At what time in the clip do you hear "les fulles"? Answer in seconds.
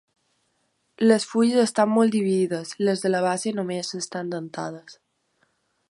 1.11-1.59